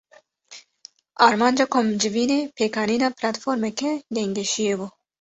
Armanca 1.25 1.63
komcivînê, 1.73 2.39
pêkanîna 2.57 3.09
platformeke 3.19 3.91
gengeşiyê 4.15 4.75
bû 4.79 4.87